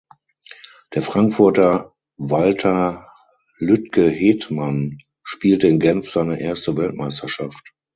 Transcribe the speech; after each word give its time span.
Der 0.95 1.03
Frankfurter 1.03 1.93
Walter 2.17 3.11
Lütgehetmann 3.59 4.97
spielte 5.23 5.67
in 5.67 5.77
Genf 5.77 6.09
seine 6.09 6.39
erste 6.41 6.75
Weltmeisterschaft. 6.75 7.75